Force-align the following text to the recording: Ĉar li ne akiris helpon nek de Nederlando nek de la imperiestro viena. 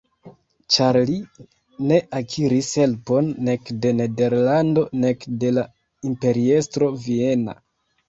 Ĉar 0.75 0.97
li 1.09 1.17
ne 1.91 1.99
akiris 2.21 2.71
helpon 2.83 3.31
nek 3.51 3.71
de 3.85 3.93
Nederlando 4.01 4.89
nek 5.07 5.31
de 5.45 5.55
la 5.61 5.69
imperiestro 6.13 6.93
viena. 7.09 7.61